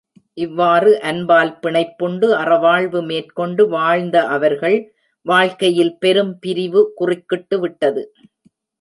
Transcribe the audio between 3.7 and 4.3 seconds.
வாழ்ந்த